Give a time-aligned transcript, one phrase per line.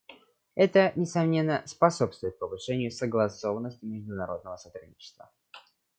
[0.55, 5.31] Это, несомненно, способствует повышению согласованности международного сотрудничества.